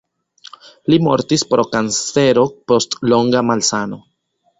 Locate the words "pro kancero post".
1.51-2.97